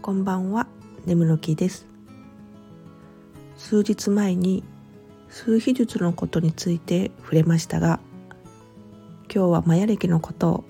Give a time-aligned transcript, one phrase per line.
[0.00, 0.68] こんばんは、
[1.06, 1.86] 眠の木です。
[3.56, 4.62] 数日前に
[5.28, 7.98] 数秘術のことについて触れましたが、
[9.34, 10.64] 今日はマヤ暦のこと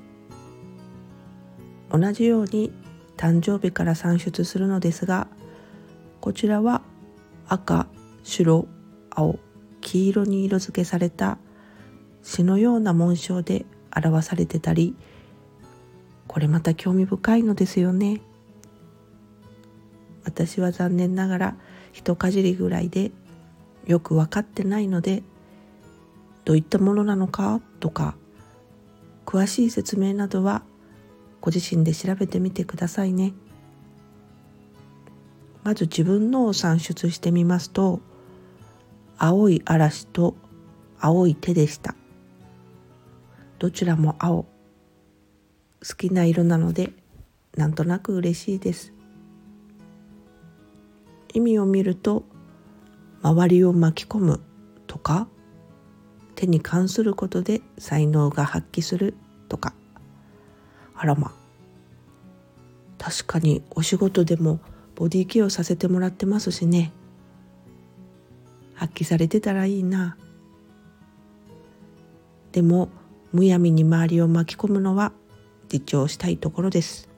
[1.93, 2.72] を同じように
[3.18, 5.29] 誕生日から算出するのですが、
[6.22, 6.80] こちらは
[7.48, 7.86] 赤、
[8.24, 8.66] 白、
[9.10, 9.38] 青、
[9.82, 11.36] 黄色に色付けされた
[12.22, 14.96] 詩のような紋章で表されてたり、
[16.26, 18.22] これまた興味深いのですよね。
[20.29, 21.57] 私は残念ながら
[21.93, 23.13] 一かじりぐらいで
[23.87, 25.23] よく分かってないので
[26.45, 28.14] どういったものなのかとか
[29.25, 30.63] 詳しい説明などは
[31.41, 33.33] ご自身で調べてみてくださいね。
[35.64, 38.01] まず自分のを算出してみますと
[39.19, 40.34] 青い嵐と
[40.98, 41.95] 青い手でした。
[43.59, 44.45] どちらも青。
[45.87, 46.92] 好きな色なので
[47.57, 48.98] なんとなく嬉しいです。
[51.34, 52.25] 意味を見ると
[53.23, 54.41] 周りを巻き込む
[54.87, 55.29] とか
[56.35, 59.15] 手に関することで才能が発揮する
[59.48, 59.75] とか。
[60.95, 61.33] あらま
[62.98, 64.61] 確かにお仕事でも
[64.97, 66.93] ボディケアさせてもらってますしね。
[68.75, 70.17] 発揮されてたらいいな。
[72.53, 72.89] でも
[73.33, 75.13] むやみに周りを巻き込むのは
[75.73, 77.09] 自重したいところです。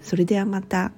[0.00, 0.92] それではまた。